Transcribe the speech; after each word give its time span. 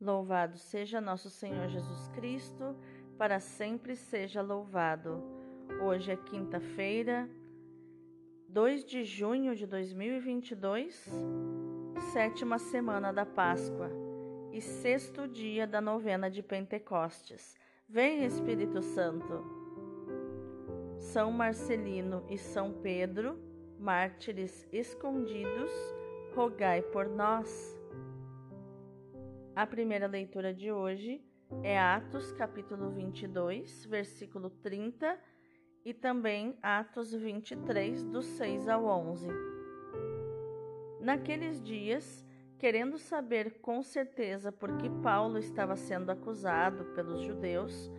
Louvado 0.00 0.56
seja 0.58 1.00
nosso 1.00 1.28
Senhor 1.28 1.68
Jesus 1.68 2.06
Cristo, 2.14 2.76
para 3.18 3.40
sempre 3.40 3.96
seja 3.96 4.40
louvado. 4.40 5.20
Hoje 5.82 6.12
é 6.12 6.16
quinta-feira, 6.16 7.28
2 8.48 8.84
de 8.84 9.02
junho 9.02 9.56
de 9.56 9.66
2022, 9.66 11.04
sétima 12.12 12.60
semana 12.60 13.12
da 13.12 13.26
Páscoa 13.26 13.90
e 14.52 14.60
sexto 14.60 15.26
dia 15.26 15.66
da 15.66 15.80
novena 15.80 16.30
de 16.30 16.44
Pentecostes. 16.44 17.56
Vem 17.88 18.24
Espírito 18.24 18.80
Santo. 18.80 19.44
São 20.96 21.32
Marcelino 21.32 22.24
e 22.28 22.38
São 22.38 22.72
Pedro, 22.72 23.36
mártires 23.80 24.64
escondidos, 24.72 25.72
rogai 26.36 26.82
por 26.82 27.08
nós. 27.08 27.77
A 29.58 29.66
primeira 29.66 30.06
leitura 30.06 30.54
de 30.54 30.70
hoje 30.70 31.20
é 31.64 31.76
Atos, 31.76 32.30
capítulo 32.30 32.90
22, 32.90 33.86
versículo 33.86 34.50
30, 34.50 35.18
e 35.84 35.92
também 35.92 36.56
Atos 36.62 37.12
23, 37.12 38.04
do 38.04 38.22
6 38.22 38.68
ao 38.68 38.84
11. 38.84 39.26
Naqueles 41.00 41.60
dias, 41.60 42.24
querendo 42.56 42.98
saber 42.98 43.58
com 43.58 43.82
certeza 43.82 44.52
por 44.52 44.76
que 44.76 44.88
Paulo 45.02 45.38
estava 45.38 45.74
sendo 45.74 46.12
acusado 46.12 46.84
pelos 46.94 47.22
judeus, 47.22 47.90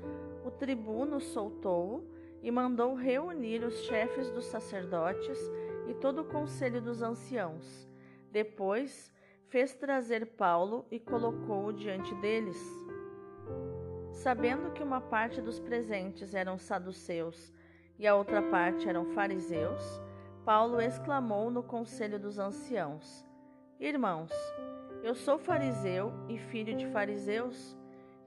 o 0.45 0.49
tribuno 0.49 1.19
soltou-o 1.19 2.09
e 2.41 2.49
mandou 2.49 2.93
reunir 2.93 3.65
os 3.65 3.83
chefes 3.83 4.31
dos 4.31 4.45
sacerdotes 4.45 5.37
e 5.89 5.93
todo 5.93 6.21
o 6.21 6.29
conselho 6.29 6.81
dos 6.81 7.01
anciãos. 7.01 7.85
Depois, 8.31 9.11
fez 9.49 9.73
trazer 9.73 10.27
Paulo 10.27 10.85
e 10.91 10.99
colocou-o 10.99 11.73
diante 11.73 12.13
deles. 12.15 12.57
Sabendo 14.11 14.71
que 14.71 14.83
uma 14.83 15.01
parte 15.01 15.41
dos 15.41 15.59
presentes 15.59 16.35
eram 16.35 16.57
saduceus 16.57 17.51
e 17.97 18.07
a 18.07 18.15
outra 18.15 18.41
parte 18.43 18.87
eram 18.87 19.05
fariseus, 19.07 20.01
Paulo 20.45 20.79
exclamou 20.79 21.49
no 21.49 21.63
conselho 21.63 22.19
dos 22.19 22.37
anciãos: 22.37 23.25
Irmãos, 23.79 24.31
eu 25.03 25.15
sou 25.15 25.39
fariseu 25.39 26.13
e 26.27 26.37
filho 26.37 26.75
de 26.75 26.85
fariseus. 26.87 27.75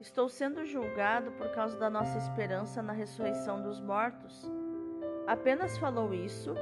Estou 0.01 0.27
sendo 0.27 0.65
julgado 0.65 1.31
por 1.33 1.49
causa 1.53 1.77
da 1.79 1.89
nossa 1.89 2.17
esperança 2.17 2.81
na 2.81 2.91
ressurreição 2.91 3.61
dos 3.61 3.79
mortos. 3.79 4.51
Apenas 5.25 5.77
falou 5.77 6.13
isso, 6.13 6.53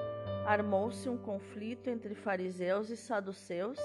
armou-se 0.45 1.09
um 1.09 1.17
conflito 1.17 1.87
entre 1.87 2.13
fariseus 2.13 2.91
e 2.91 2.97
saduceus 2.97 3.79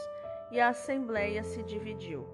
e 0.51 0.61
a 0.61 0.69
assembleia 0.69 1.43
se 1.43 1.63
dividiu. 1.63 2.27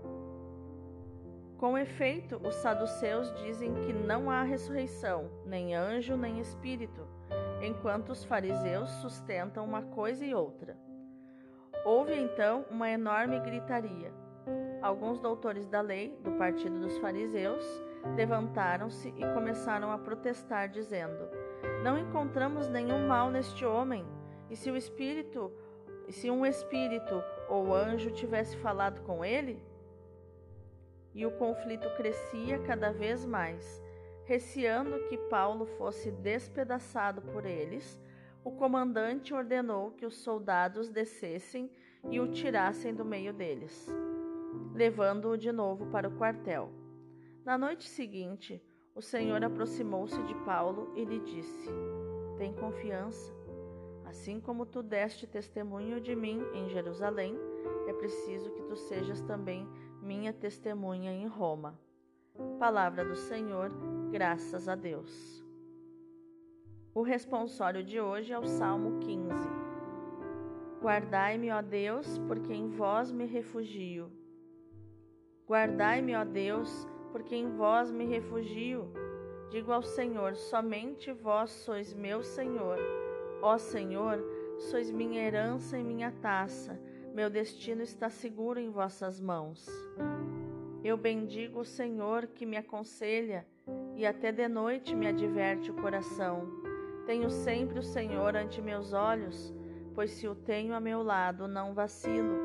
Com 1.57 1.79
efeito, 1.79 2.41
os 2.45 2.57
saduceus 2.57 3.33
dizem 3.37 3.73
que 3.75 3.93
não 3.93 4.29
há 4.29 4.43
ressurreição, 4.43 5.31
nem 5.47 5.77
anjo, 5.77 6.17
nem 6.17 6.41
espírito, 6.41 7.07
enquanto 7.63 8.11
os 8.11 8.25
fariseus 8.25 8.91
sustentam 9.01 9.65
uma 9.65 9.83
coisa 9.83 10.25
e 10.25 10.35
outra. 10.35 10.77
Houve 11.85 12.15
então 12.15 12.65
uma 12.69 12.91
enorme 12.91 13.39
gritaria. 13.41 14.13
Alguns 14.83 15.21
doutores 15.21 15.69
da 15.69 15.81
lei, 15.81 16.19
do 16.25 16.33
partido 16.33 16.81
dos 16.81 16.99
fariseus, 16.99 17.65
levantaram-se 18.17 19.09
e 19.17 19.33
começaram 19.33 19.93
a 19.93 19.99
protestar, 19.99 20.69
dizendo: 20.69 21.29
Não 21.85 21.97
encontramos 21.97 22.69
nenhum 22.69 23.07
mal 23.07 23.31
neste 23.31 23.65
homem, 23.65 24.05
e 24.51 24.57
se 24.57 24.71
o 24.71 24.77
espírito, 24.77 25.53
se 26.09 26.29
um 26.31 26.45
espírito 26.45 27.23
ou 27.49 27.69
o 27.69 27.75
anjo 27.75 28.11
tivesse 28.11 28.57
falado 28.57 29.01
com 29.03 29.25
ele? 29.25 29.63
E 31.15 31.27
o 31.27 31.31
conflito 31.33 31.89
crescia 31.97 32.59
cada 32.61 32.91
vez 32.91 33.25
mais. 33.25 33.83
Receando 34.25 35.09
que 35.09 35.19
Paulo 35.19 35.67
fosse 35.67 36.11
despedaçado 36.11 37.21
por 37.21 37.45
eles, 37.45 38.01
o 38.45 38.51
comandante 38.51 39.35
ordenou 39.35 39.93
que 39.93 40.07
os 40.07 40.15
soldados 40.17 40.89
descessem 40.89 41.71
e 42.11 42.19
o 42.21 42.29
tirassem 42.29 42.95
do 42.95 43.05
meio 43.05 43.33
deles, 43.33 43.89
levando-o 44.75 45.37
de 45.37 45.53
novo 45.53 45.87
para 45.87 46.09
o 46.09 46.17
quartel. 46.17 46.71
Na 47.45 47.59
noite 47.59 47.89
seguinte, 47.89 48.63
o 48.95 49.01
Senhor 49.01 49.43
aproximou-se 49.45 50.21
de 50.25 50.35
Paulo 50.45 50.93
e 50.97 51.05
lhe 51.05 51.21
disse: 51.21 51.69
Tem 52.39 52.53
confiança 52.53 53.33
Assim 54.13 54.39
como 54.39 54.67
tu 54.67 54.83
deste 54.83 55.27
testemunho 55.27 55.99
de 55.99 56.15
mim 56.15 56.45
em 56.53 56.69
Jerusalém, 56.69 57.35
é 57.89 57.95
preciso 57.95 58.51
que 58.51 58.63
tu 58.65 58.77
sejas 58.77 59.23
também 59.23 59.67
minha 60.03 60.35
testemunha 60.35 61.11
em 61.11 61.27
Roma. 61.27 61.81
Palavra 62.59 63.07
do 63.07 63.17
Senhor, 63.17 63.73
graças 64.11 64.69
a 64.69 64.75
Deus. 64.75 65.43
O 66.95 67.01
responsório 67.01 67.83
de 67.83 67.99
hoje 68.03 68.35
é 68.35 68.39
o 68.39 68.47
Salmo 68.47 68.99
15. 68.99 69.35
Guardai-me, 70.83 71.51
ó 71.51 71.63
Deus, 71.63 72.19
porque 72.29 72.53
em 72.53 72.69
vós 72.69 73.11
me 73.11 73.25
refugio. 73.25 74.13
Guardai-me, 75.49 76.15
ó 76.15 76.23
Deus, 76.23 76.87
porque 77.13 77.35
em 77.35 77.49
vós 77.57 77.91
me 77.91 78.05
refugio. 78.05 78.93
Digo 79.51 79.73
ao 79.73 79.83
Senhor: 79.83 80.37
somente 80.37 81.11
vós 81.15 81.51
sois 81.51 81.95
meu 81.95 82.23
Senhor. 82.23 82.79
Ó 83.45 83.59
Senhor, 83.59 84.25
sois 84.57 84.89
minha 84.89 85.21
herança 85.21 85.77
e 85.77 85.83
minha 85.83 86.13
taça, 86.13 86.81
meu 87.13 87.29
destino 87.29 87.83
está 87.83 88.09
seguro 88.09 88.61
em 88.61 88.71
vossas 88.71 89.21
mãos. 89.21 89.67
Eu 90.85 90.97
bendigo 90.97 91.59
o 91.59 91.65
Senhor 91.65 92.29
que 92.29 92.47
me 92.47 92.57
aconselha 92.57 93.45
e 93.97 94.07
até 94.07 94.31
de 94.31 94.47
noite 94.47 94.95
me 94.95 95.09
adverte 95.09 95.73
o 95.73 95.75
coração. 95.75 96.49
Tenho 97.05 97.29
sempre 97.31 97.81
o 97.81 97.83
Senhor 97.83 98.37
ante 98.37 98.63
meus 98.63 98.93
olhos, 98.93 99.53
pois 99.93 100.13
se 100.13 100.29
o 100.29 100.37
tenho 100.37 100.73
a 100.73 100.79
meu 100.79 101.03
lado, 101.03 101.49
não 101.49 101.75
vacilo. 101.75 102.39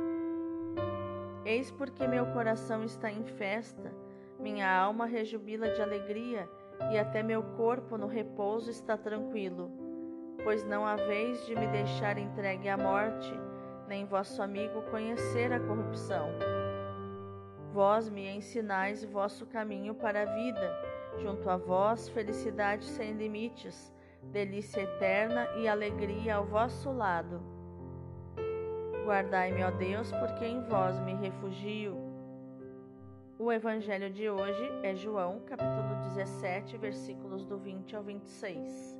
Eis 1.46 1.70
porque 1.70 2.08
meu 2.08 2.26
coração 2.34 2.84
está 2.84 3.12
em 3.12 3.24
festa, 3.24 3.94
minha 4.40 4.68
alma 4.68 5.06
rejubila 5.06 5.70
de 5.70 5.80
alegria 5.80 6.50
e 6.92 6.98
até 6.98 7.22
meu 7.22 7.44
corpo 7.56 8.00
no 8.00 8.08
repouso 8.08 8.72
está 8.72 8.98
tranquilo 8.98 9.86
pois 10.44 10.64
não 10.64 10.86
haveis 10.86 11.46
de 11.46 11.56
me 11.56 11.68
deixar 11.68 12.18
entregue 12.18 12.70
à 12.70 12.78
morte, 12.78 13.34
nem 13.88 14.06
vosso 14.06 14.42
amigo 14.42 14.82
conhecer 14.84 15.52
a 15.52 15.60
corrupção. 15.60 16.30
Vós 17.74 18.10
me 18.10 18.28
ensinais 18.28 19.04
vosso 19.04 19.46
caminho 19.46 19.94
para 19.94 20.24
a 20.24 20.26
vida, 20.26 20.76
junto 21.20 21.50
a 21.50 21.58
vós 21.58 22.10
felicidade 22.10 22.86
sem 22.86 23.14
limites, 23.14 23.94
delícia 24.24 24.82
eterna 24.82 25.48
e 25.58 25.68
alegria 25.68 26.36
ao 26.36 26.46
vosso 26.46 26.92
lado. 26.92 27.42
Guardai-me, 29.06 29.64
ó 29.64 29.72
Deus, 29.72 30.12
porque 30.12 30.46
em 30.46 30.62
vós 30.64 31.00
me 31.00 31.14
refugio. 31.14 31.96
O 33.40 33.52
evangelho 33.52 34.10
de 34.10 34.30
hoje 34.30 34.70
é 34.84 34.96
João, 34.96 35.40
capítulo 35.46 35.96
17, 36.02 36.78
versículos 36.78 37.46
do 37.46 37.58
20 37.58 37.96
ao 37.96 38.04
26. 38.04 39.00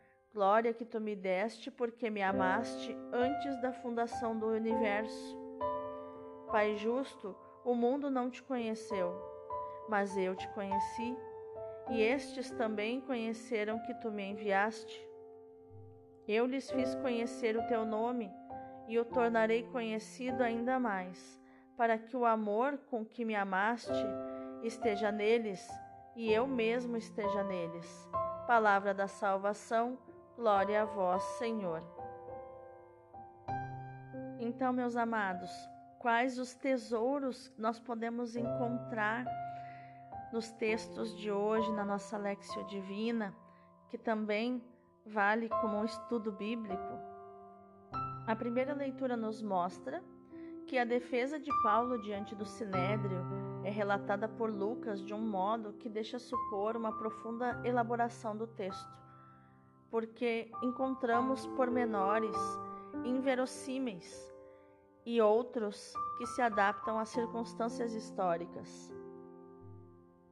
Glória 0.33 0.73
que 0.73 0.85
tu 0.85 1.01
me 1.01 1.13
deste, 1.13 1.69
porque 1.69 2.09
me 2.09 2.23
amaste 2.23 2.95
antes 3.11 3.61
da 3.61 3.73
fundação 3.73 4.37
do 4.39 4.47
universo. 4.47 5.37
Pai 6.49 6.77
justo, 6.77 7.35
o 7.65 7.75
mundo 7.75 8.09
não 8.09 8.29
te 8.29 8.41
conheceu, 8.41 9.13
mas 9.89 10.17
eu 10.17 10.33
te 10.33 10.47
conheci, 10.49 11.17
e 11.89 12.01
estes 12.01 12.49
também 12.51 13.01
conheceram 13.01 13.77
que 13.79 13.93
tu 13.95 14.09
me 14.09 14.23
enviaste. 14.23 15.05
Eu 16.25 16.45
lhes 16.45 16.71
fiz 16.71 16.95
conhecer 16.95 17.57
o 17.57 17.67
teu 17.67 17.83
nome, 17.83 18.31
e 18.87 18.97
o 18.97 19.03
tornarei 19.03 19.63
conhecido 19.63 20.43
ainda 20.43 20.79
mais, 20.79 21.41
para 21.75 21.97
que 21.97 22.15
o 22.15 22.25
amor 22.25 22.77
com 22.89 23.05
que 23.05 23.25
me 23.25 23.35
amaste 23.35 23.91
esteja 24.63 25.11
neles 25.11 25.69
e 26.15 26.31
eu 26.31 26.47
mesmo 26.47 26.95
esteja 26.95 27.43
neles. 27.43 28.09
Palavra 28.47 28.93
da 28.93 29.07
salvação, 29.07 29.97
glória 30.41 30.81
a 30.81 30.85
vós, 30.85 31.21
Senhor. 31.37 31.83
Então, 34.39 34.73
meus 34.73 34.95
amados, 34.97 35.51
quais 35.99 36.39
os 36.39 36.55
tesouros 36.55 37.53
nós 37.59 37.79
podemos 37.79 38.35
encontrar 38.35 39.23
nos 40.33 40.49
textos 40.53 41.15
de 41.15 41.31
hoje, 41.31 41.71
na 41.73 41.85
nossa 41.85 42.17
Lexio 42.17 42.65
Divina, 42.65 43.35
que 43.87 43.99
também 43.99 44.63
vale 45.05 45.47
como 45.47 45.77
um 45.77 45.85
estudo 45.85 46.31
bíblico? 46.31 46.91
A 48.25 48.35
primeira 48.35 48.73
leitura 48.73 49.15
nos 49.15 49.43
mostra 49.43 50.03
que 50.65 50.79
a 50.79 50.83
defesa 50.83 51.39
de 51.39 51.51
Paulo 51.61 52.01
diante 52.01 52.33
do 52.33 52.47
sinédrio 52.47 53.21
é 53.63 53.69
relatada 53.69 54.27
por 54.27 54.49
Lucas 54.49 55.05
de 55.05 55.13
um 55.13 55.21
modo 55.21 55.73
que 55.73 55.87
deixa 55.87 56.17
supor 56.17 56.75
uma 56.75 56.97
profunda 56.97 57.61
elaboração 57.63 58.35
do 58.35 58.47
texto, 58.47 59.00
porque 59.91 60.49
encontramos 60.63 61.45
pormenores 61.47 62.35
inverossímeis 63.03 64.33
e 65.05 65.21
outros 65.21 65.93
que 66.17 66.25
se 66.27 66.41
adaptam 66.41 66.97
às 66.97 67.09
circunstâncias 67.09 67.93
históricas. 67.93 68.91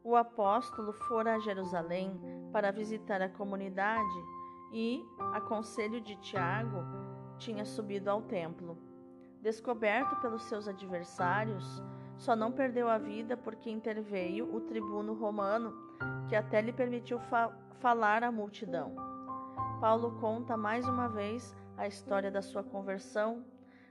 O 0.01 0.15
apóstolo 0.15 0.93
fora 0.93 1.35
a 1.35 1.39
Jerusalém 1.39 2.19
para 2.53 2.71
visitar 2.71 3.21
a 3.21 3.29
comunidade 3.29 4.23
e, 4.71 5.03
a 5.33 5.41
conselho 5.41 5.99
de 5.99 6.15
Tiago, 6.17 6.79
tinha 7.37 7.65
subido 7.65 8.09
ao 8.09 8.21
templo. 8.21 8.77
Descoberto 9.41 10.15
pelos 10.17 10.43
seus 10.43 10.67
adversários, 10.67 11.83
só 12.17 12.35
não 12.35 12.51
perdeu 12.51 12.89
a 12.89 12.97
vida 12.97 13.35
porque 13.35 13.69
interveio 13.69 14.53
o 14.53 14.61
tribuno 14.61 15.13
romano, 15.13 15.73
que 16.27 16.35
até 16.35 16.61
lhe 16.61 16.73
permitiu 16.73 17.19
fa 17.19 17.49
falar 17.79 18.23
à 18.23 18.31
multidão. 18.31 19.18
Paulo 19.79 20.11
conta 20.19 20.57
mais 20.57 20.85
uma 20.89 21.07
vez 21.07 21.55
a 21.77 21.87
história 21.87 22.29
da 22.29 22.41
sua 22.41 22.61
conversão, 22.61 23.45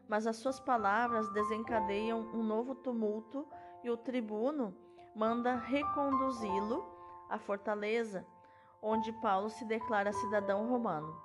mas 0.07 0.27
as 0.27 0.37
suas 0.37 0.61
palavras 0.61 1.33
desencadeiam 1.33 2.29
um 2.35 2.43
novo 2.43 2.75
tumulto 2.75 3.47
e 3.83 3.89
o 3.89 3.97
tribuno 3.97 4.75
manda 5.17 5.57
reconduzi-lo 5.57 6.85
à 7.31 7.39
fortaleza, 7.39 8.27
onde 8.83 9.11
Paulo 9.15 9.49
se 9.49 9.65
declara 9.65 10.13
cidadão 10.13 10.69
romano. 10.69 11.17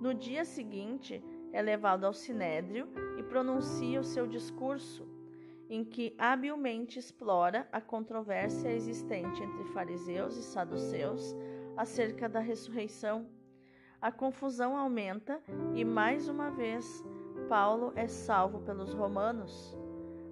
No 0.00 0.14
dia 0.14 0.46
seguinte, 0.46 1.22
é 1.52 1.60
levado 1.60 2.04
ao 2.04 2.14
sinédrio 2.14 2.88
e 3.18 3.22
pronuncia 3.22 4.00
o 4.00 4.04
seu 4.04 4.26
discurso, 4.26 5.06
em 5.68 5.84
que 5.84 6.14
habilmente 6.16 6.98
explora 6.98 7.68
a 7.70 7.82
controvérsia 7.82 8.70
existente 8.70 9.42
entre 9.42 9.64
fariseus 9.74 10.38
e 10.38 10.42
saduceus 10.42 11.36
acerca 11.76 12.28
da 12.28 12.40
ressurreição. 12.40 13.26
A 14.00 14.10
confusão 14.12 14.76
aumenta 14.76 15.40
e, 15.74 15.84
mais 15.84 16.28
uma 16.28 16.50
vez, 16.50 17.04
Paulo 17.48 17.92
é 17.94 18.06
salvo 18.06 18.60
pelos 18.60 18.92
romanos. 18.92 19.76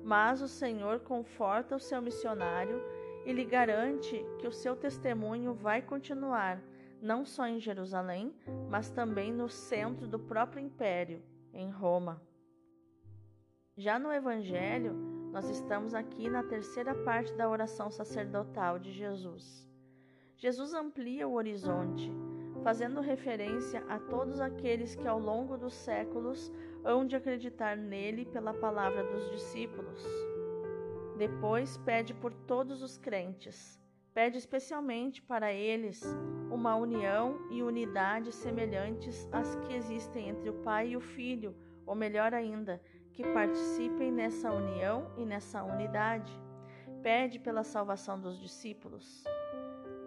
Mas 0.03 0.43
o 0.43 0.49
Senhor 0.49 1.01
conforta 1.01 1.77
o 1.77 1.81
seu 1.81 2.03
missionário 2.03 2.83
e 3.25 3.33
lhe 3.33 3.45
garante 3.45 4.25
que 4.39 4.47
o 4.47 4.53
seu 4.53 4.77
testemunho 4.77 5.55
vai 5.55 5.81
continuar, 5.81 6.63
não 7.01 7.25
só 7.25 7.47
em 7.47 7.59
Jerusalém, 7.59 8.35
mas 8.69 8.91
também 8.91 9.33
no 9.33 9.49
centro 9.49 10.07
do 10.07 10.19
próprio 10.19 10.61
império, 10.61 11.23
em 11.53 11.71
Roma. 11.71 12.21
Já 13.77 13.99
no 13.99 14.13
Evangelho, 14.13 14.93
nós 15.33 15.49
estamos 15.49 15.95
aqui 15.95 16.29
na 16.29 16.45
terceira 16.45 16.95
parte 16.95 17.33
da 17.35 17.49
oração 17.49 17.91
sacerdotal 17.91 18.79
de 18.79 18.93
Jesus. 18.93 19.69
Jesus 20.45 20.75
amplia 20.75 21.27
o 21.27 21.33
horizonte, 21.33 22.13
fazendo 22.63 23.01
referência 23.01 23.83
a 23.89 23.99
todos 23.99 24.43
aqueles 24.43 24.95
que 24.95 25.09
ao 25.09 25.19
longo 25.19 25.57
dos 25.57 25.73
séculos 25.73 26.53
hão 26.85 27.07
de 27.07 27.17
acreditar 27.17 27.79
nele 27.79 28.27
pela 28.27 28.53
palavra 28.53 29.03
dos 29.05 29.31
discípulos. 29.31 30.05
Depois 31.17 31.79
pede 31.79 32.13
por 32.13 32.35
todos 32.35 32.83
os 32.83 32.99
crentes, 32.99 33.81
pede 34.13 34.37
especialmente 34.37 35.23
para 35.23 35.51
eles 35.51 36.03
uma 36.51 36.77
união 36.77 37.39
e 37.51 37.63
unidade 37.63 38.31
semelhantes 38.31 39.27
às 39.33 39.57
que 39.57 39.73
existem 39.73 40.29
entre 40.29 40.51
o 40.51 40.61
Pai 40.61 40.89
e 40.89 40.97
o 40.99 41.01
Filho, 41.01 41.57
ou 41.87 41.95
melhor 41.95 42.35
ainda, 42.35 42.83
que 43.15 43.23
participem 43.33 44.13
nessa 44.13 44.53
união 44.53 45.11
e 45.17 45.25
nessa 45.25 45.63
unidade. 45.63 46.39
Pede 47.03 47.39
pela 47.39 47.65
salvação 47.65 48.21
dos 48.21 48.39
discípulos. 48.39 49.25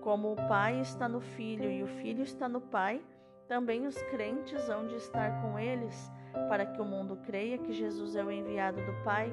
Como 0.02 0.34
o 0.34 0.48
Pai 0.48 0.80
está 0.80 1.08
no 1.08 1.20
Filho 1.20 1.72
e 1.72 1.84
o 1.84 1.88
Filho 1.88 2.24
está 2.24 2.48
no 2.48 2.62
Pai, 2.62 3.02
também 3.48 3.86
os 3.86 4.02
crentes 4.04 4.70
hão 4.70 4.88
de 4.88 4.96
estar 4.96 5.42
com 5.42 5.58
eles, 5.58 6.12
para 6.50 6.66
que 6.66 6.82
o 6.82 6.86
mundo 6.86 7.18
creia 7.26 7.58
que 7.58 7.74
Jesus 7.74 8.16
é 8.16 8.24
o 8.24 8.32
enviado 8.32 8.80
do 8.86 9.04
Pai. 9.04 9.32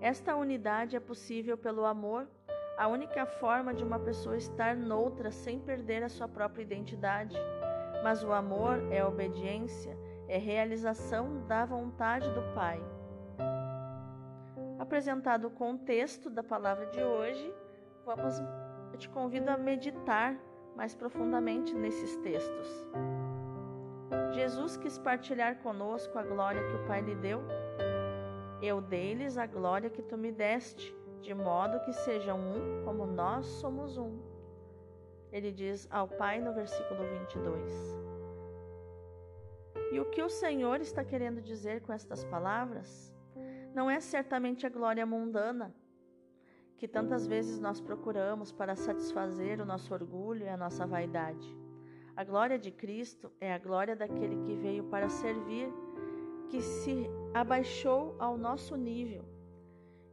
Esta 0.00 0.34
unidade 0.34 0.96
é 0.96 1.00
possível 1.00 1.56
pelo 1.56 1.84
amor, 1.84 2.28
a 2.76 2.88
única 2.88 3.24
forma 3.26 3.72
de 3.72 3.84
uma 3.84 3.98
pessoa 3.98 4.36
estar 4.36 4.76
noutra 4.76 5.30
sem 5.30 5.60
perder 5.60 6.02
a 6.02 6.08
sua 6.08 6.26
própria 6.26 6.62
identidade. 6.62 7.36
Mas 8.02 8.24
o 8.24 8.32
amor 8.32 8.82
é 8.90 9.04
obediência 9.04 9.96
é 10.32 10.38
realização 10.38 11.46
da 11.46 11.66
vontade 11.66 12.26
do 12.30 12.42
Pai. 12.54 12.80
Apresentado 14.78 15.46
o 15.46 15.50
contexto 15.50 16.30
da 16.30 16.42
palavra 16.42 16.86
de 16.86 17.02
hoje, 17.02 17.54
vamos, 18.06 18.40
eu 18.92 18.98
te 18.98 19.08
convido 19.08 19.50
a 19.50 19.56
meditar 19.56 20.38
mais 20.76 20.94
profundamente 20.94 21.74
nesses 21.74 22.16
textos. 22.18 22.86
Jesus 24.32 24.76
quis 24.76 24.98
partilhar 24.98 25.58
conosco 25.62 26.18
a 26.18 26.22
glória 26.22 26.62
que 26.62 26.76
o 26.76 26.86
Pai 26.86 27.00
lhe 27.00 27.14
deu. 27.14 27.42
Eu 28.60 28.80
dei-lhes 28.80 29.36
a 29.36 29.46
glória 29.46 29.90
que 29.90 30.02
tu 30.02 30.16
me 30.16 30.30
deste, 30.30 30.94
de 31.20 31.34
modo 31.34 31.80
que 31.80 31.92
sejam 31.92 32.38
um 32.38 32.84
como 32.84 33.06
nós 33.06 33.46
somos 33.46 33.96
um. 33.98 34.18
Ele 35.30 35.50
diz 35.50 35.88
ao 35.90 36.06
Pai 36.06 36.40
no 36.40 36.52
versículo 36.52 37.02
22. 37.18 37.96
E 39.90 40.00
o 40.00 40.06
que 40.06 40.22
o 40.22 40.28
Senhor 40.28 40.80
está 40.80 41.04
querendo 41.04 41.40
dizer 41.40 41.80
com 41.82 41.92
estas 41.92 42.24
palavras 42.24 43.14
não 43.74 43.90
é 43.90 44.00
certamente 44.00 44.66
a 44.66 44.70
glória 44.70 45.04
mundana 45.06 45.74
que 46.76 46.88
tantas 46.88 47.26
vezes 47.26 47.58
nós 47.60 47.80
procuramos 47.80 48.52
para 48.52 48.74
satisfazer 48.74 49.60
o 49.60 49.64
nosso 49.64 49.92
orgulho 49.94 50.44
e 50.44 50.48
a 50.48 50.56
nossa 50.56 50.86
vaidade. 50.86 51.56
A 52.14 52.24
glória 52.24 52.58
de 52.58 52.70
Cristo 52.70 53.32
é 53.40 53.52
a 53.52 53.58
glória 53.58 53.96
daquele 53.96 54.36
que 54.44 54.54
veio 54.54 54.84
para 54.84 55.08
servir, 55.08 55.72
que 56.50 56.60
se 56.60 57.08
abaixou 57.32 58.14
ao 58.18 58.36
nosso 58.36 58.76
nível, 58.76 59.24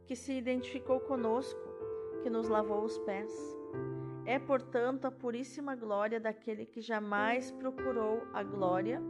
que 0.06 0.16
se 0.16 0.32
identificou 0.32 1.00
conosco, 1.00 1.60
que 2.22 2.30
nos 2.30 2.48
lavou 2.48 2.82
os 2.84 2.98
pés. 2.98 3.30
É, 4.24 4.38
portanto, 4.38 5.06
a 5.06 5.10
puríssima 5.10 5.74
glória 5.74 6.18
daquele 6.20 6.64
que 6.64 6.80
jamais 6.80 7.50
procurou 7.50 8.22
a 8.32 8.42
glória 8.42 9.02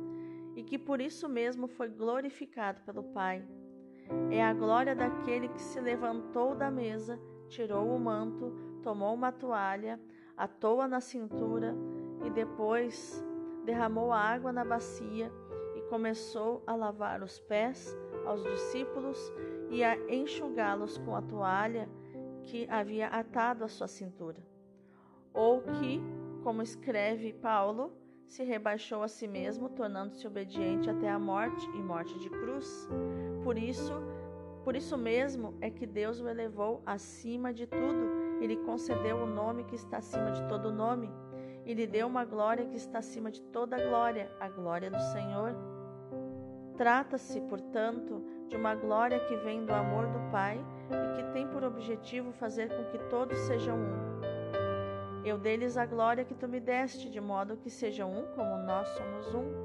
e 0.56 0.62
que 0.62 0.78
por 0.78 1.00
isso 1.00 1.28
mesmo 1.28 1.68
foi 1.68 1.88
glorificado 1.88 2.80
pelo 2.82 3.02
Pai. 3.02 3.44
É 4.30 4.42
a 4.42 4.52
glória 4.52 4.94
daquele 4.94 5.48
que 5.48 5.60
se 5.60 5.80
levantou 5.80 6.54
da 6.54 6.70
mesa, 6.70 7.20
tirou 7.50 7.94
o 7.94 7.98
manto, 7.98 8.52
tomou 8.82 9.12
uma 9.12 9.30
toalha, 9.30 10.00
atou-a 10.36 10.88
na 10.88 11.00
cintura 11.00 11.74
e 12.24 12.30
depois 12.30 13.22
derramou 13.64 14.12
água 14.12 14.52
na 14.52 14.64
bacia 14.64 15.30
e 15.76 15.82
começou 15.82 16.62
a 16.66 16.74
lavar 16.74 17.22
os 17.22 17.38
pés 17.40 17.94
aos 18.24 18.42
discípulos 18.42 19.32
e 19.68 19.84
a 19.84 19.96
enxugá-los 20.10 20.96
com 20.98 21.14
a 21.14 21.22
toalha 21.22 21.88
que 22.44 22.66
havia 22.70 23.08
atado 23.08 23.64
à 23.64 23.68
sua 23.68 23.88
cintura. 23.88 24.38
Ou 25.34 25.60
que, 25.60 26.00
como 26.42 26.62
escreve 26.62 27.32
Paulo, 27.34 27.92
se 28.26 28.44
rebaixou 28.44 29.02
a 29.02 29.08
si 29.08 29.26
mesmo, 29.26 29.68
tornando-se 29.68 30.26
obediente 30.26 30.88
até 30.88 31.08
a 31.08 31.18
morte 31.18 31.66
e 31.74 31.82
morte 31.82 32.18
de 32.18 32.30
cruz. 32.30 32.88
Por 33.42 33.58
isso, 33.58 33.92
por 34.64 34.76
isso 34.76 34.96
mesmo 34.96 35.54
é 35.60 35.70
que 35.70 35.86
Deus 35.86 36.20
o 36.20 36.28
elevou 36.28 36.82
acima 36.84 37.52
de 37.52 37.66
tudo 37.66 38.10
e 38.40 38.46
lhe 38.46 38.56
concedeu 38.56 39.18
o 39.18 39.26
nome 39.26 39.64
que 39.64 39.74
está 39.74 39.98
acima 39.98 40.30
de 40.30 40.46
todo 40.48 40.72
nome, 40.72 41.10
e 41.64 41.74
lhe 41.74 41.86
deu 41.86 42.06
uma 42.06 42.24
glória 42.24 42.66
que 42.66 42.76
está 42.76 42.98
acima 42.98 43.30
de 43.30 43.42
toda 43.42 43.76
glória, 43.76 44.30
a 44.40 44.48
glória 44.48 44.90
do 44.90 45.00
Senhor. 45.12 45.54
Trata-se, 46.76 47.40
portanto, 47.42 48.24
de 48.48 48.56
uma 48.56 48.74
glória 48.74 49.20
que 49.20 49.36
vem 49.36 49.64
do 49.64 49.72
amor 49.72 50.06
do 50.06 50.30
Pai, 50.30 50.58
e 50.90 51.16
que 51.16 51.32
tem 51.32 51.46
por 51.46 51.62
objetivo 51.62 52.32
fazer 52.32 52.68
com 52.68 52.84
que 52.90 52.98
todos 53.10 53.38
sejam 53.40 53.76
um. 53.76 54.20
Eu 55.24 55.38
dei-lhes 55.38 55.76
a 55.76 55.84
glória 55.84 56.24
que 56.24 56.34
tu 56.34 56.48
me 56.48 56.58
deste, 56.58 57.10
de 57.10 57.20
modo 57.20 57.58
que 57.58 57.68
sejam 57.68 58.10
um 58.10 58.26
como 58.34 58.56
nós 58.64 58.88
somos 58.88 59.34
um. 59.34 59.59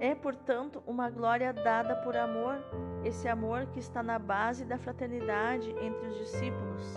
É, 0.00 0.14
portanto, 0.14 0.82
uma 0.86 1.10
glória 1.10 1.52
dada 1.52 1.94
por 1.96 2.16
amor, 2.16 2.56
esse 3.04 3.28
amor 3.28 3.66
que 3.66 3.78
está 3.78 4.02
na 4.02 4.18
base 4.18 4.64
da 4.64 4.78
fraternidade 4.78 5.70
entre 5.78 6.08
os 6.08 6.16
discípulos. 6.16 6.94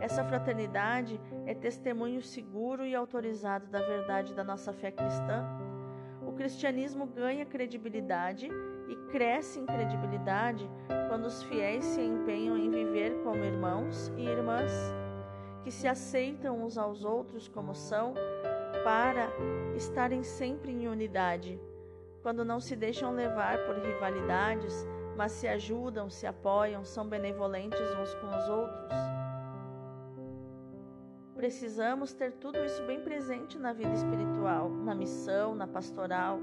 Essa 0.00 0.24
fraternidade 0.24 1.20
é 1.44 1.54
testemunho 1.54 2.22
seguro 2.22 2.86
e 2.86 2.94
autorizado 2.94 3.66
da 3.66 3.80
verdade 3.80 4.32
da 4.32 4.42
nossa 4.42 4.72
fé 4.72 4.90
cristã. 4.90 5.44
O 6.26 6.32
cristianismo 6.32 7.06
ganha 7.06 7.44
credibilidade 7.44 8.48
e 8.88 8.96
cresce 9.12 9.60
em 9.60 9.66
credibilidade 9.66 10.68
quando 11.08 11.26
os 11.26 11.42
fiéis 11.42 11.84
se 11.84 12.00
empenham 12.00 12.56
em 12.56 12.70
viver 12.70 13.22
como 13.22 13.44
irmãos 13.44 14.10
e 14.16 14.22
irmãs 14.22 14.72
que 15.62 15.70
se 15.70 15.86
aceitam 15.86 16.62
uns 16.62 16.78
aos 16.78 17.04
outros 17.04 17.48
como 17.48 17.74
são, 17.74 18.14
para 18.84 19.28
estarem 19.74 20.22
sempre 20.22 20.70
em 20.70 20.86
unidade, 20.86 21.60
quando 22.26 22.44
não 22.44 22.58
se 22.58 22.74
deixam 22.74 23.12
levar 23.12 23.56
por 23.66 23.76
rivalidades, 23.76 24.84
mas 25.16 25.30
se 25.30 25.46
ajudam, 25.46 26.10
se 26.10 26.26
apoiam, 26.26 26.84
são 26.84 27.08
benevolentes 27.08 27.78
uns 27.80 28.14
com 28.16 28.26
os 28.26 28.48
outros. 28.48 28.98
Precisamos 31.36 32.12
ter 32.12 32.32
tudo 32.32 32.64
isso 32.64 32.82
bem 32.82 33.00
presente 33.00 33.56
na 33.56 33.72
vida 33.72 33.92
espiritual, 33.94 34.68
na 34.68 34.92
missão, 34.92 35.54
na 35.54 35.68
pastoral, 35.68 36.40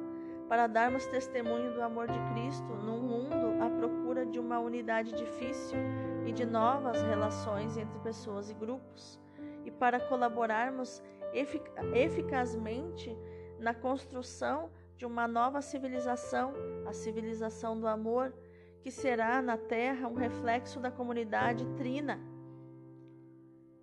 para 0.47 0.67
darmos 0.67 1.05
testemunho 1.07 1.73
do 1.73 1.81
amor 1.81 2.07
de 2.07 2.19
Cristo 2.31 2.73
num 2.75 3.01
mundo 3.01 3.61
à 3.61 3.69
procura 3.69 4.25
de 4.25 4.39
uma 4.39 4.59
unidade 4.59 5.11
difícil 5.11 5.77
e 6.25 6.31
de 6.31 6.45
novas 6.45 7.01
relações 7.01 7.75
entre 7.75 7.99
pessoas 7.99 8.49
e 8.49 8.53
grupos, 8.53 9.19
e 9.65 9.69
para 9.69 9.99
colaborarmos 9.99 11.03
efic 11.33 11.69
eficazmente 11.93 13.13
na 13.59 13.73
construção 13.73 14.71
de 14.95 15.05
uma 15.05 15.27
nova 15.27 15.61
civilização, 15.61 16.53
a 16.87 16.93
civilização 16.93 17.79
do 17.79 17.87
amor, 17.87 18.33
que 18.81 18.91
será 18.91 19.41
na 19.41 19.57
Terra 19.57 20.07
um 20.07 20.13
reflexo 20.13 20.79
da 20.79 20.91
comunidade 20.91 21.65
trina, 21.77 22.19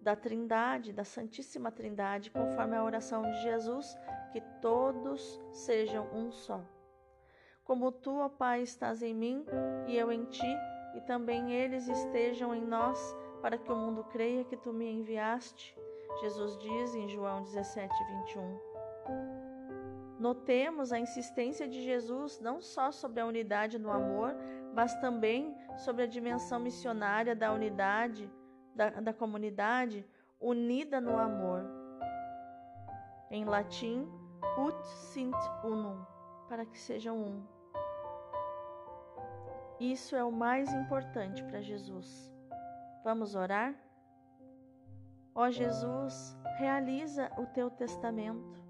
da 0.01 0.17
Trindade, 0.17 0.93
da 0.93 1.05
Santíssima 1.05 1.71
Trindade, 1.71 2.31
conforme 2.31 2.77
a 2.77 2.85
oração 2.85 3.23
de 3.23 3.43
Jesus, 3.43 3.97
que 4.33 4.41
todos 4.61 5.41
sejam 5.53 6.07
um 6.13 6.31
só. 6.31 6.63
Como 7.65 7.93
tu, 7.93 8.19
ó 8.19 8.29
Pai, 8.29 8.63
estás 8.63 9.03
em 9.03 9.15
mim 9.15 9.45
e 9.87 9.97
eu 9.97 10.11
em 10.11 10.25
ti, 10.25 10.57
e 10.95 11.01
também 11.03 11.53
eles 11.53 11.87
estejam 11.89 12.55
em 12.55 12.65
nós, 12.65 13.15
para 13.41 13.57
que 13.57 13.71
o 13.71 13.77
mundo 13.77 14.05
creia 14.05 14.45
que 14.45 14.57
tu 14.57 14.73
me 14.73 14.91
enviaste. 14.91 15.77
Jesus 16.21 16.59
diz 16.59 16.95
em 16.95 17.09
João 17.09 17.43
17, 17.43 17.89
21. 18.27 18.70
Notemos 20.21 20.93
a 20.93 20.99
insistência 20.99 21.67
de 21.67 21.81
Jesus 21.81 22.39
não 22.41 22.61
só 22.61 22.93
sobre 22.93 23.21
a 23.21 23.27
unidade 23.27 23.79
no 23.79 23.91
amor, 23.91 24.37
mas 24.75 24.95
também 24.97 25.57
sobre 25.79 26.03
a 26.03 26.07
dimensão 26.07 26.61
missionária 26.61 27.35
da 27.35 27.51
unidade, 27.51 28.31
da, 28.75 28.91
da 28.91 29.15
comunidade 29.15 30.07
unida 30.39 31.01
no 31.01 31.19
amor. 31.19 31.65
Em 33.31 33.47
latim, 33.47 34.07
ut 34.59 34.87
sint 34.87 35.35
unum, 35.65 36.05
para 36.51 36.67
que 36.67 36.79
sejam 36.79 37.17
um. 37.17 37.43
Isso 39.81 40.15
é 40.15 40.23
o 40.23 40.31
mais 40.31 40.71
importante 40.75 41.43
para 41.45 41.63
Jesus. 41.63 42.31
Vamos 43.03 43.35
orar? 43.35 43.75
Ó 45.35 45.49
Jesus, 45.49 46.37
realiza 46.59 47.31
o 47.39 47.47
teu 47.47 47.71
testamento. 47.71 48.61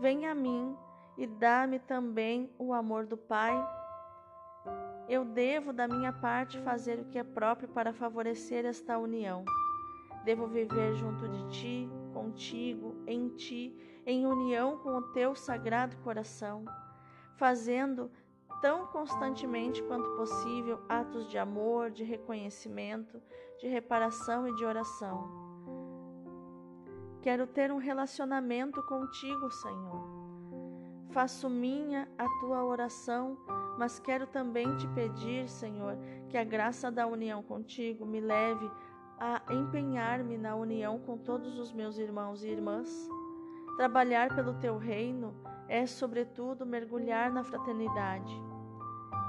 Vem 0.00 0.26
a 0.26 0.34
mim 0.34 0.76
e 1.18 1.26
dá-me 1.26 1.80
também 1.80 2.48
o 2.56 2.72
amor 2.72 3.04
do 3.04 3.16
Pai. 3.16 3.52
Eu 5.08 5.24
devo, 5.24 5.72
da 5.72 5.88
minha 5.88 6.12
parte, 6.12 6.60
fazer 6.60 7.00
o 7.00 7.04
que 7.06 7.18
é 7.18 7.24
próprio 7.24 7.68
para 7.68 7.92
favorecer 7.92 8.64
esta 8.64 8.96
união. 8.96 9.44
Devo 10.24 10.46
viver 10.46 10.94
junto 10.94 11.28
de 11.28 11.48
ti, 11.48 11.90
contigo, 12.12 12.94
em 13.04 13.30
ti, 13.30 13.74
em 14.06 14.26
união 14.26 14.78
com 14.78 14.90
o 14.90 15.02
teu 15.12 15.34
sagrado 15.34 15.96
coração, 15.98 16.64
fazendo 17.36 18.10
tão 18.60 18.86
constantemente 18.86 19.82
quanto 19.82 20.16
possível 20.16 20.80
atos 20.88 21.28
de 21.28 21.36
amor, 21.36 21.90
de 21.90 22.04
reconhecimento, 22.04 23.20
de 23.58 23.66
reparação 23.66 24.46
e 24.46 24.54
de 24.54 24.64
oração. 24.64 25.48
Quero 27.22 27.46
ter 27.46 27.72
um 27.72 27.78
relacionamento 27.78 28.80
contigo, 28.84 29.50
Senhor. 29.50 30.17
Faço 31.10 31.48
minha 31.48 32.06
a 32.18 32.28
tua 32.40 32.64
oração, 32.64 33.38
mas 33.78 33.98
quero 33.98 34.26
também 34.26 34.76
te 34.76 34.86
pedir, 34.88 35.48
Senhor, 35.48 35.96
que 36.28 36.36
a 36.36 36.44
graça 36.44 36.90
da 36.90 37.06
união 37.06 37.42
contigo 37.42 38.04
me 38.04 38.20
leve 38.20 38.70
a 39.18 39.42
empenhar-me 39.50 40.36
na 40.36 40.54
união 40.54 40.98
com 41.00 41.16
todos 41.16 41.58
os 41.58 41.72
meus 41.72 41.98
irmãos 41.98 42.44
e 42.44 42.48
irmãs. 42.48 43.08
Trabalhar 43.76 44.34
pelo 44.34 44.54
teu 44.54 44.76
reino 44.76 45.34
é, 45.68 45.86
sobretudo, 45.86 46.66
mergulhar 46.66 47.30
na 47.30 47.42
fraternidade, 47.42 48.34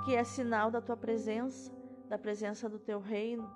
que 0.05 0.15
é 0.15 0.23
sinal 0.23 0.69
da 0.69 0.81
tua 0.81 0.97
presença, 0.97 1.71
da 2.07 2.17
presença 2.17 2.67
do 2.67 2.79
teu 2.79 2.99
reino. 2.99 3.49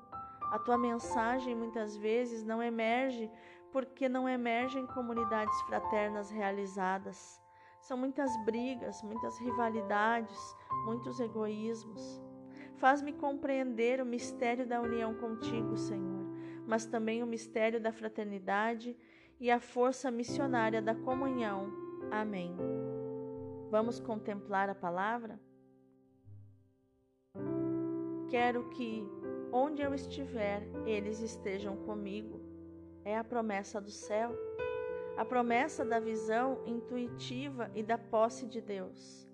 A 0.51 0.60
tua 0.60 0.77
mensagem 0.77 1.56
muitas 1.56 1.98
vezes 1.98 2.44
não 2.44 2.62
emerge 2.62 3.30
porque 3.72 4.08
não 4.08 4.30
emergem 4.30 4.86
comunidades 4.88 5.60
fraternas 5.63 6.30
realizadas. 6.30 7.42
São 7.83 7.97
muitas 7.97 8.35
brigas, 8.45 9.01
muitas 9.03 9.37
rivalidades, 9.39 10.39
muitos 10.85 11.19
egoísmos. 11.19 12.21
Faz-me 12.77 13.13
compreender 13.13 14.01
o 14.01 14.05
mistério 14.05 14.67
da 14.67 14.81
união 14.81 15.13
contigo, 15.13 15.77
Senhor, 15.77 16.25
mas 16.65 16.85
também 16.85 17.21
o 17.21 17.27
mistério 17.27 17.79
da 17.79 17.93
fraternidade 17.93 18.97
e 19.39 19.51
a 19.51 19.59
força 19.59 20.09
missionária 20.09 20.81
da 20.81 20.95
comunhão 20.95 21.83
Amém. 22.11 22.55
Vamos 23.69 23.99
contemplar 23.99 24.69
a 24.69 24.75
palavra? 24.75 25.39
Quero 28.29 28.69
que, 28.69 29.03
onde 29.51 29.81
eu 29.81 29.93
estiver, 29.93 30.61
eles 30.85 31.19
estejam 31.21 31.75
comigo. 31.77 32.39
É 33.03 33.17
a 33.17 33.23
promessa 33.23 33.81
do 33.81 33.89
céu, 33.89 34.31
a 35.17 35.24
promessa 35.24 35.84
da 35.86 36.00
visão 36.00 36.62
intuitiva 36.65 37.70
e 37.75 37.84
da 37.84 37.98
posse 37.98 38.46
de 38.46 38.62
Deus. 38.62 39.27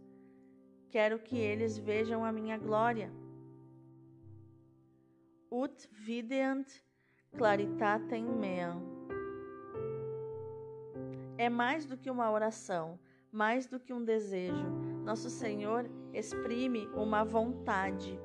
Quero 0.89 1.19
que 1.19 1.37
eles 1.37 1.77
vejam 1.77 2.25
a 2.25 2.31
minha 2.31 2.57
glória. 2.57 3.11
Ut 5.51 5.87
videant 5.91 6.67
claritatem 7.37 8.23
meam 8.25 8.99
é 11.39 11.47
mais 11.47 11.85
do 11.85 11.95
que 11.95 12.11
uma 12.11 12.29
oração, 12.29 12.99
mais 13.31 13.65
do 13.65 13.79
que 13.79 13.93
um 13.93 14.03
desejo. 14.03 14.67
Nosso 15.05 15.29
Senhor 15.29 15.89
exprime 16.13 16.85
uma 16.87 17.23
vontade. 17.23 18.19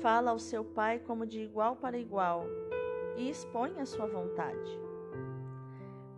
Fala 0.00 0.32
ao 0.32 0.40
seu 0.40 0.64
Pai 0.64 0.98
como 0.98 1.24
de 1.24 1.40
igual 1.40 1.76
para 1.76 1.96
igual 1.96 2.44
e 3.16 3.30
expõe 3.30 3.78
a 3.78 3.86
sua 3.86 4.06
vontade. 4.06 4.91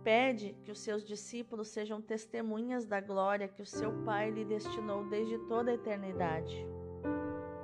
Pede 0.05 0.55
que 0.63 0.71
os 0.71 0.77
seus 0.81 1.03
discípulos 1.03 1.69
sejam 1.69 1.99
testemunhas 1.99 2.85
da 2.85 3.01
glória 3.01 3.47
que 3.47 3.63
o 3.63 3.65
seu 3.65 3.91
Pai 4.03 4.29
lhe 4.29 4.45
destinou 4.45 5.03
desde 5.09 5.39
toda 5.47 5.71
a 5.71 5.73
eternidade. 5.73 6.63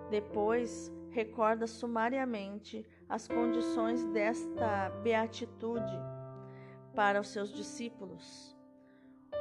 Depois, 0.10 0.92
recorda 1.12 1.68
sumariamente 1.68 2.84
as 3.08 3.28
condições 3.28 4.04
desta 4.08 4.90
beatitude 5.04 5.96
para 6.96 7.22
os 7.22 7.28
seus 7.28 7.54
discípulos. 7.54 8.58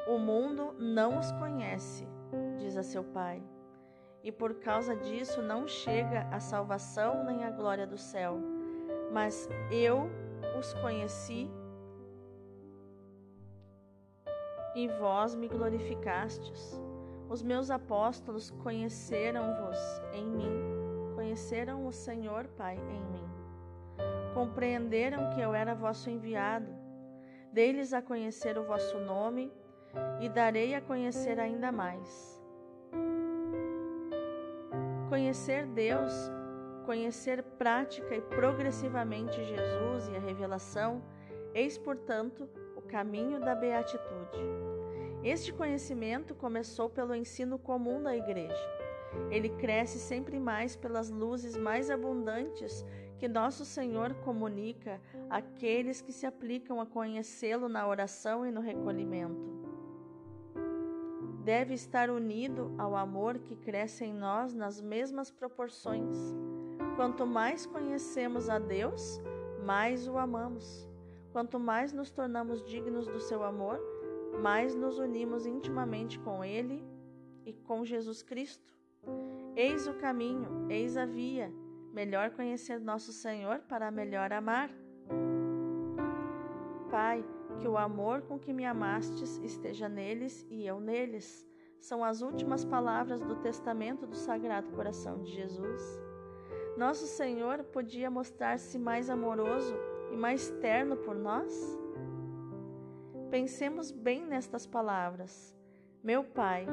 O 0.07 0.19
mundo 0.19 0.75
não 0.79 1.19
os 1.19 1.33
conhece, 1.33 2.07
diz 2.59 2.77
a 2.77 2.83
seu 2.83 3.03
pai, 3.03 3.43
e 4.23 4.31
por 4.31 4.57
causa 4.57 4.95
disso 4.95 5.41
não 5.41 5.67
chega 5.67 6.29
a 6.31 6.39
salvação 6.39 7.25
nem 7.25 7.45
a 7.45 7.51
glória 7.51 7.87
do 7.87 7.97
céu. 7.97 8.39
Mas 9.11 9.49
eu 9.71 10.11
os 10.59 10.75
conheci 10.75 11.51
e 14.75 14.89
vós 14.89 15.35
me 15.35 15.49
glorificastes. 15.49 16.81
Os 17.29 17.43
meus 17.43 17.71
apóstolos 17.71 18.51
conheceram-vos 18.51 19.79
em 20.13 20.27
mim, 20.27 21.15
conheceram 21.15 21.87
o 21.87 21.93
Senhor, 21.93 22.49
Pai, 22.57 22.77
em 22.77 23.05
mim. 23.13 23.29
Compreenderam 24.35 25.31
que 25.31 25.41
eu 25.41 25.55
era 25.55 25.75
vosso 25.75 26.11
enviado 26.11 26.81
Dei-lhes 27.53 27.93
a 27.93 28.01
conhecer 28.01 28.57
o 28.57 28.63
vosso 28.63 28.97
nome 29.01 29.53
e 30.21 30.29
darei 30.29 30.75
a 30.75 30.81
conhecer 30.81 31.41
ainda 31.41 31.73
mais. 31.73 32.41
Conhecer 35.09 35.67
Deus 35.67 36.13
conhecer 36.87 37.43
prática 37.57 38.17
e 38.17 38.21
progressivamente 38.21 39.45
Jesus 39.45 40.09
e 40.09 40.17
a 40.17 40.19
revelação, 40.19 41.01
eis, 41.55 41.79
portanto, 41.79 42.49
caminho 42.91 43.39
da 43.39 43.55
beatitude. 43.55 44.41
Este 45.23 45.53
conhecimento 45.53 46.35
começou 46.35 46.91
pelo 46.91 47.15
ensino 47.15 47.57
comum 47.57 48.03
da 48.03 48.17
Igreja. 48.17 48.69
Ele 49.31 49.49
cresce 49.49 49.99
sempre 49.99 50.41
mais 50.41 50.75
pelas 50.75 51.09
luzes 51.09 51.57
mais 51.57 51.89
abundantes 51.89 52.85
que 53.17 53.29
nosso 53.29 53.65
Senhor 53.65 54.15
comunica 54.25 55.01
àqueles 55.29 56.01
que 56.01 56.13
se 56.13 56.27
aplicam 56.27 56.81
a 56.81 56.87
conhecê-lo 56.87 57.69
na 57.69 57.87
oração 57.87 58.45
e 58.45 58.51
no 58.51 58.61
recolhimento. 58.61 59.61
Deve 61.45 61.75
estar 61.75 62.11
unido 62.11 62.75
ao 62.77 62.97
amor 62.97 63.39
que 63.39 63.55
cresce 63.55 64.05
em 64.05 64.13
nós 64.13 64.53
nas 64.53 64.81
mesmas 64.81 65.31
proporções. 65.31 66.17
Quanto 66.97 67.27
mais 67.27 67.67
conhecemos 67.67 68.49
a 68.49 68.59
Deus, 68.59 69.21
mais 69.65 70.09
o 70.09 70.19
amamos. 70.19 70.90
Quanto 71.33 71.59
mais 71.61 71.93
nos 71.93 72.11
tornamos 72.11 72.65
dignos 72.65 73.07
do 73.07 73.21
seu 73.21 73.43
amor, 73.43 73.81
mais 74.43 74.75
nos 74.75 74.99
unimos 74.99 75.47
intimamente 75.47 76.19
com 76.19 76.45
Ele 76.45 76.85
e 77.45 77.53
com 77.53 77.85
Jesus 77.85 78.23
Cristo. 78.23 78.75
Eis 79.55 79.87
o 79.87 79.95
caminho, 79.95 80.67
eis 80.69 80.97
a 80.97 81.07
via, 81.07 81.53
melhor 81.93 82.31
conhecer 82.31 82.81
nosso 82.81 83.13
Senhor 83.13 83.61
para 83.61 83.91
melhor 83.91 84.33
amar. 84.33 84.71
Pai, 86.91 87.25
que 87.61 87.69
o 87.69 87.77
amor 87.77 88.23
com 88.23 88.39
que 88.39 88.53
me 88.53 88.65
amastes 88.65 89.39
esteja 89.39 89.89
neles 89.89 90.47
e 90.51 90.67
eu 90.67 90.81
neles. 90.81 91.47
São 91.79 92.05
as 92.05 92.21
últimas 92.21 92.65
palavras 92.65 93.23
do 93.23 93.37
testamento 93.37 94.07
do 94.07 94.17
Sagrado 94.17 94.71
Coração 94.73 95.23
de 95.23 95.31
Jesus. 95.31 96.01
Nosso 96.77 97.07
Senhor 97.07 97.65
podia 97.65 98.11
mostrar-se 98.11 98.79
mais 98.79 99.09
amoroso 99.09 99.75
e 100.11 100.17
mais 100.17 100.51
terno 100.61 100.97
por 100.97 101.15
nós? 101.15 101.79
Pensemos 103.31 103.91
bem 103.91 104.27
nestas 104.27 104.67
palavras. 104.67 105.57
Meu 106.03 106.25
Pai, 106.25 106.67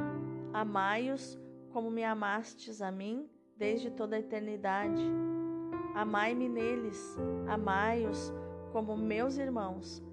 amai-os 0.53 1.39
como 1.71 1.91
me 1.91 2.03
amastes 2.03 2.81
a 2.81 2.91
mim 2.91 3.29
desde 3.55 3.91
toda 3.91 4.15
a 4.15 4.19
eternidade. 4.19 5.03
Amai-me 5.93 6.47
neles, 6.47 7.17
amai-os 7.47 8.33
como 8.71 8.95
meus 8.95 9.37
irmãos, 9.37 10.03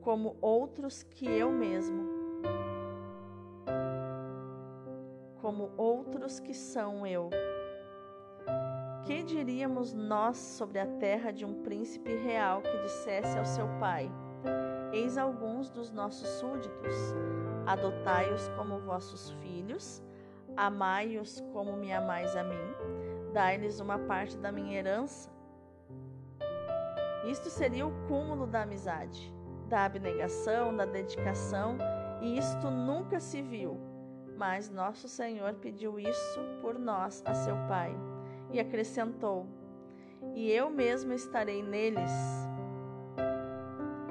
como 0.00 0.36
outros 0.40 1.02
que 1.02 1.26
eu 1.26 1.50
mesmo, 1.50 2.04
como 5.40 5.70
outros 5.76 6.40
que 6.40 6.54
são 6.54 7.06
eu. 7.06 7.30
Que 9.04 9.22
diríamos 9.22 9.92
nós 9.92 10.38
sobre 10.38 10.78
a 10.78 10.86
terra 10.86 11.30
de 11.30 11.44
um 11.44 11.62
príncipe 11.62 12.16
real 12.16 12.62
que 12.62 12.78
dissesse 12.78 13.36
ao 13.38 13.44
seu 13.44 13.68
pai: 13.78 14.10
Eis 14.94 15.18
alguns 15.18 15.68
dos 15.68 15.90
nossos 15.90 16.26
súditos, 16.26 16.94
adotai-os 17.66 18.48
como 18.56 18.80
vossos 18.80 19.30
filhos, 19.42 20.02
amai-os 20.56 21.38
como 21.52 21.76
me 21.76 21.92
amais 21.92 22.34
a 22.34 22.42
mim, 22.42 22.74
dai-lhes 23.34 23.78
uma 23.78 23.98
parte 23.98 24.38
da 24.38 24.50
minha 24.50 24.78
herança. 24.78 25.30
Isto 27.26 27.50
seria 27.50 27.86
o 27.86 28.06
cúmulo 28.08 28.46
da 28.46 28.62
amizade, 28.62 29.34
da 29.68 29.84
abnegação, 29.84 30.74
da 30.74 30.86
dedicação, 30.86 31.76
e 32.22 32.38
isto 32.38 32.70
nunca 32.70 33.20
se 33.20 33.42
viu. 33.42 33.78
Mas 34.38 34.70
nosso 34.70 35.08
Senhor 35.08 35.52
pediu 35.56 36.00
isso 36.00 36.40
por 36.62 36.78
nós 36.78 37.22
a 37.26 37.34
seu 37.34 37.54
Pai 37.68 37.94
e 38.54 38.60
acrescentou: 38.60 39.46
E 40.34 40.50
eu 40.50 40.70
mesmo 40.70 41.12
estarei 41.12 41.62
neles, 41.62 42.10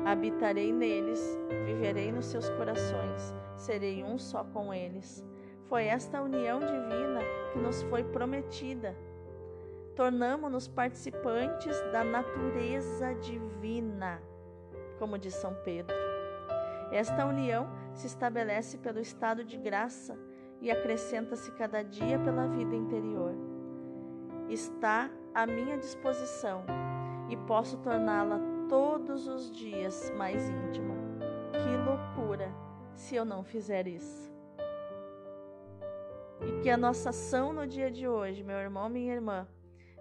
habitarei 0.06 0.72
neles, 0.72 1.20
viverei 1.66 2.12
nos 2.12 2.26
seus 2.26 2.50
corações, 2.50 3.34
serei 3.56 4.04
um 4.04 4.20
só 4.20 4.44
com 4.44 4.74
eles. 4.74 5.26
Foi 5.70 5.86
esta 5.86 6.22
união 6.22 6.60
divina 6.60 7.22
que 7.52 7.60
nos 7.60 7.82
foi 7.84 8.04
prometida. 8.04 8.96
Tornamo-nos 9.96 10.68
participantes 10.68 11.80
da 11.92 12.04
natureza 12.04 13.14
divina, 13.16 14.22
como 15.00 15.18
diz 15.18 15.36
São 15.36 15.56
Pedro. 15.64 15.96
Esta 16.92 17.26
união 17.26 17.72
se 17.94 18.08
estabelece 18.08 18.78
pelo 18.78 19.00
estado 19.00 19.44
de 19.44 19.58
graça 19.58 20.18
e 20.62 20.70
acrescenta-se 20.70 21.52
cada 21.54 21.82
dia 21.82 22.20
pela 22.20 22.48
vida 22.48 22.76
interior. 22.76 23.53
Está 24.54 25.10
à 25.34 25.48
minha 25.48 25.80
disposição 25.80 26.64
e 27.28 27.36
posso 27.36 27.76
torná-la 27.78 28.40
todos 28.70 29.28
os 29.28 29.52
dias 29.52 30.14
mais 30.16 30.48
íntima. 30.48 30.94
Que 31.52 31.76
loucura 31.76 32.54
se 32.94 33.16
eu 33.16 33.26
não 33.26 33.44
fizer 33.44 33.88
isso! 33.88 34.32
E 36.40 36.62
que 36.62 36.70
a 36.70 36.78
nossa 36.78 37.10
ação 37.10 37.52
no 37.52 37.66
dia 37.66 37.90
de 37.90 38.08
hoje, 38.08 38.44
meu 38.44 38.58
irmão, 38.58 38.88
minha 38.90 39.16
irmã, 39.16 39.48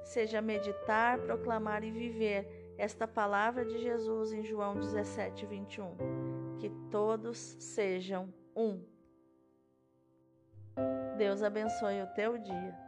seja 0.05 0.43
meditar, 0.43 1.19
proclamar 1.21 1.83
e 1.83 1.91
viver 1.91 2.75
esta 2.77 3.09
palavra 3.09 3.65
de 3.65 3.79
Jesus 3.79 4.35
em 4.35 4.45
João 4.45 4.79
17, 4.79 5.47
21. 5.47 6.59
Que 6.59 6.69
todos 6.91 7.39
sejam 7.59 8.29
um. 8.55 8.85
Deus 11.17 11.43
abençoe 11.43 12.03
o 12.03 12.07
teu 12.09 12.37
dia. 12.37 12.82